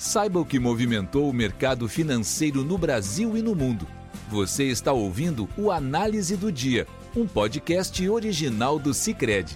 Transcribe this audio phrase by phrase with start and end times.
[0.00, 3.86] Saiba o que movimentou o mercado financeiro no Brasil e no mundo.
[4.30, 9.54] Você está ouvindo o Análise do Dia, um podcast original do Cicred.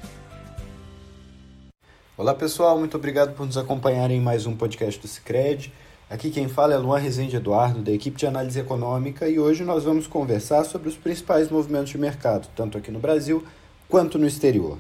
[2.15, 5.73] Olá pessoal, muito obrigado por nos acompanharem em mais um podcast do Cicred.
[6.11, 9.85] Aqui quem fala é Luan Rezende Eduardo, da equipe de análise econômica, e hoje nós
[9.85, 13.43] vamos conversar sobre os principais movimentos de mercado, tanto aqui no Brasil
[13.89, 14.77] quanto no exterior.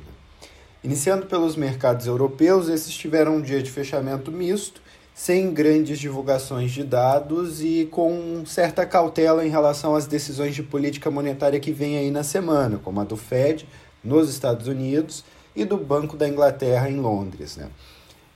[0.84, 4.83] Iniciando pelos mercados europeus, esses tiveram um dia de fechamento misto,
[5.14, 11.08] sem grandes divulgações de dados e com certa cautela em relação às decisões de política
[11.08, 13.68] monetária que vem aí na semana, como a do Fed
[14.02, 15.24] nos Estados Unidos
[15.54, 17.56] e do Banco da Inglaterra em Londres.
[17.56, 17.68] Né?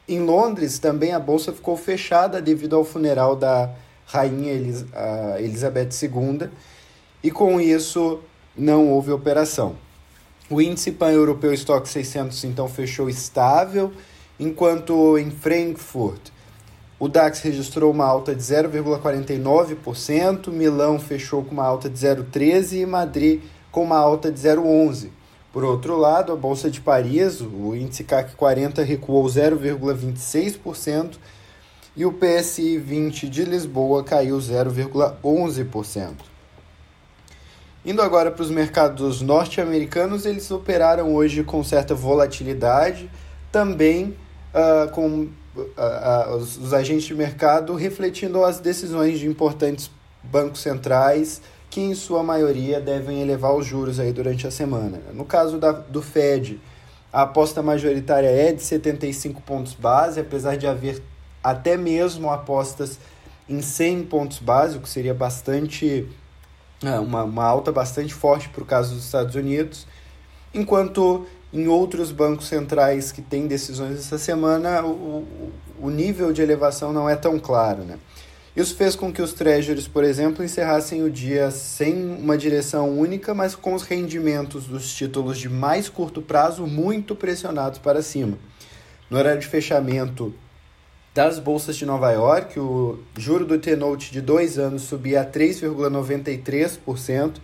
[0.08, 3.74] Em Londres, também a bolsa ficou fechada devido ao funeral da
[4.06, 4.86] rainha Elis
[5.36, 6.48] Elizabeth II
[7.24, 8.20] e com isso
[8.56, 9.74] não houve operação.
[10.48, 13.92] O índice pan-europeu Stock 600 então fechou estável,
[14.38, 16.30] enquanto em Frankfurt
[16.98, 22.86] o DAX registrou uma alta de 0,49%, Milão fechou com uma alta de 0,13% e
[22.86, 25.10] Madrid com uma alta de 0,11%.
[25.52, 31.16] Por outro lado, a Bolsa de Paris, o índice CAC 40 recuou 0,26%
[31.96, 36.12] e o PSI 20 de Lisboa caiu 0,11%.
[37.84, 43.10] Indo agora para os mercados norte-americanos, eles operaram hoje com certa volatilidade,
[43.50, 44.14] também
[44.52, 45.28] uh, com
[46.36, 49.90] os, os agentes de mercado refletindo as decisões de importantes
[50.22, 55.00] bancos centrais que em sua maioria devem elevar os juros aí durante a semana.
[55.12, 56.60] No caso da, do Fed,
[57.12, 61.02] a aposta majoritária é de 75 pontos base, apesar de haver
[61.42, 62.98] até mesmo apostas
[63.48, 66.06] em 100 pontos base, o que seria bastante
[66.82, 69.86] é, uma, uma alta bastante forte para o caso dos Estados Unidos,
[70.52, 75.26] enquanto em outros bancos centrais que têm decisões essa semana, o,
[75.80, 77.84] o nível de elevação não é tão claro.
[77.84, 77.98] Né?
[78.54, 83.32] Isso fez com que os treasuries, por exemplo, encerrassem o dia sem uma direção única,
[83.32, 88.36] mas com os rendimentos dos títulos de mais curto prazo muito pressionados para cima.
[89.08, 90.34] No horário de fechamento
[91.14, 97.36] das bolsas de Nova York, o juro do T-Note de dois anos subia a 3,93%,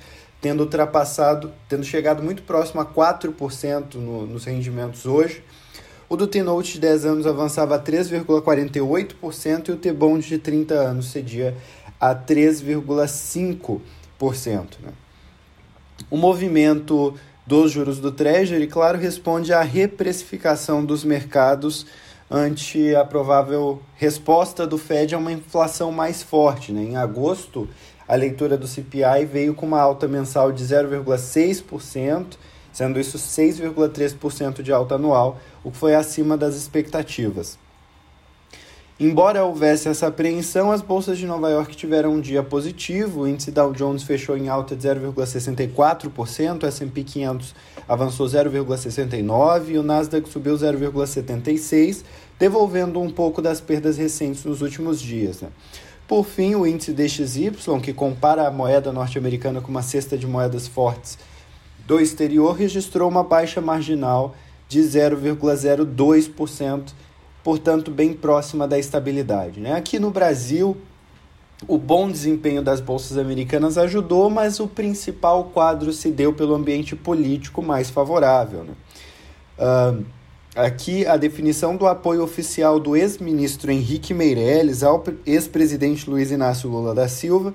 [0.44, 5.43] tendo ultrapassado, tendo chegado muito próximo a 4% no, nos rendimentos hoje.
[6.06, 11.06] O do T-Note de 10 anos avançava a 3,48% e o T-Bond de 30 anos
[11.06, 11.56] cedia
[11.99, 13.81] a 3,5%.
[14.83, 14.93] Né?
[16.10, 17.15] O movimento
[17.47, 21.87] dos juros do Treasury, claro, responde à reprecificação dos mercados
[22.31, 26.71] ante a provável resposta do Fed a uma inflação mais forte.
[26.71, 26.83] Né?
[26.83, 27.66] Em agosto,
[28.06, 32.37] a leitura do CPI veio com uma alta mensal de 0,6%,
[32.72, 37.59] sendo isso 6,3% de alta anual, o que foi acima das expectativas.
[38.98, 43.22] Embora houvesse essa apreensão, as bolsas de Nova York tiveram um dia positivo.
[43.22, 47.56] O índice Dow Jones fechou em alta de 0,64%, o S&P 500
[47.88, 52.04] avançou 0,69% e o Nasdaq subiu 0,76%,
[52.38, 55.41] devolvendo um pouco das perdas recentes nos últimos dias.
[55.41, 55.48] Né?
[56.06, 60.69] Por fim, o índice DXY, que compara a moeda norte-americana com uma cesta de moedas
[60.69, 61.19] fortes
[61.87, 64.34] do exterior, registrou uma baixa marginal
[64.69, 66.92] de 0,02%,
[67.42, 69.60] portanto, bem próxima da estabilidade.
[69.60, 69.72] Né?
[69.72, 70.76] Aqui no Brasil,
[71.66, 76.94] o bom desempenho das bolsas americanas ajudou, mas o principal quadro se deu pelo ambiente
[76.94, 78.65] político mais favorável.
[78.65, 78.75] Né?
[79.59, 80.04] Uh,
[80.54, 86.94] Aqui a definição do apoio oficial do ex-ministro Henrique Meirelles ao ex-presidente Luiz Inácio Lula
[86.94, 87.53] da Silva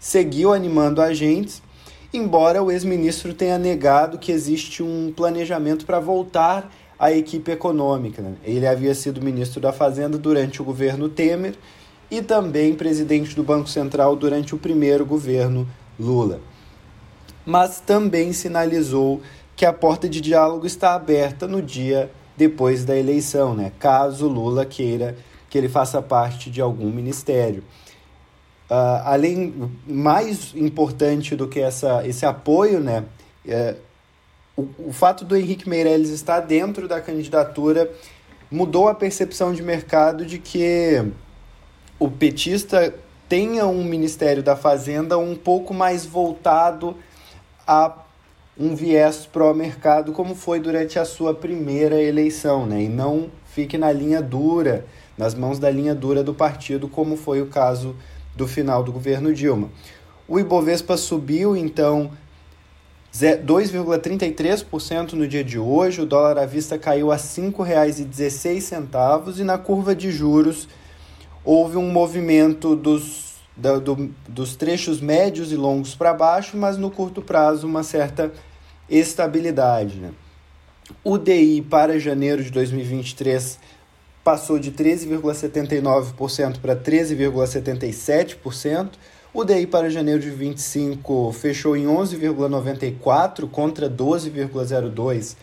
[0.00, 1.62] seguiu animando agentes,
[2.12, 8.20] embora o ex-ministro tenha negado que existe um planejamento para voltar à equipe econômica.
[8.20, 8.34] Né?
[8.42, 11.54] Ele havia sido ministro da Fazenda durante o governo Temer
[12.10, 16.40] e também presidente do Banco Central durante o primeiro governo Lula.
[17.46, 19.20] Mas também sinalizou
[19.54, 23.72] que a porta de diálogo está aberta no dia depois da eleição, né?
[23.78, 25.16] caso Lula queira
[25.48, 27.62] que ele faça parte de algum ministério.
[28.68, 33.04] Uh, além, mais importante do que essa, esse apoio, né,
[33.46, 33.76] é,
[34.56, 37.90] o, o fato do Henrique Meirelles estar dentro da candidatura
[38.50, 41.04] mudou a percepção de mercado de que
[41.98, 42.94] o petista
[43.28, 46.96] tenha um Ministério da Fazenda um pouco mais voltado
[47.66, 48.03] a
[48.58, 52.82] um viés pró-mercado, como foi durante a sua primeira eleição, né?
[52.82, 54.86] e não fique na linha dura,
[55.18, 57.96] nas mãos da linha dura do partido, como foi o caso
[58.36, 59.68] do final do governo Dilma.
[60.26, 62.10] O Ibovespa subiu, então,
[63.12, 69.58] 2,33% no dia de hoje, o dólar à vista caiu a R$ 5,16 e na
[69.58, 70.66] curva de juros
[71.44, 76.90] houve um movimento dos, da, do, dos trechos médios e longos para baixo, mas no
[76.90, 78.30] curto prazo uma certa
[78.88, 79.96] estabilidade.
[79.96, 80.12] Né?
[81.02, 83.58] O DI para janeiro de 2023
[84.22, 88.90] passou de 13,79% para 13,77%.
[89.32, 95.36] O DI para janeiro de 25 fechou em 11,94 contra 12,02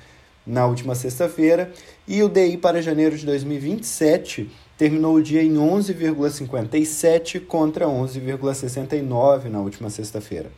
[0.46, 1.72] na última sexta-feira,
[2.08, 4.50] e o DI para janeiro de 2027
[4.82, 10.52] terminou o dia em 11,57 contra 11,69 na última sexta-feira.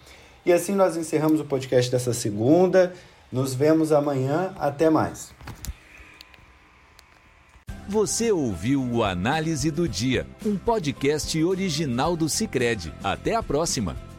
[0.46, 2.94] E assim nós encerramos o podcast dessa segunda.
[3.30, 4.54] Nos vemos amanhã.
[4.58, 5.34] Até mais.
[7.90, 12.94] Você ouviu o Análise do Dia, um podcast original do Cicred.
[13.04, 14.13] Até a próxima!